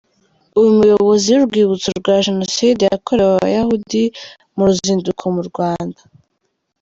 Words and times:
Umuyobozi 0.63 1.27
w’Urwibutso 1.31 1.89
rwa 1.99 2.15
Jenoside 2.25 2.81
yakorewe 2.91 3.31
Abayahudi 3.35 4.01
mu 4.55 4.63
ruzinduko 4.67 5.23
mu 5.35 5.43
Rwanda 5.49 6.01